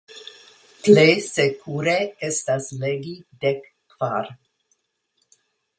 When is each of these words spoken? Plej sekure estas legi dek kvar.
Plej 0.87 1.11
sekure 1.25 1.93
estas 2.29 2.71
legi 2.85 3.15
dek 3.45 3.71
kvar. 3.95 4.35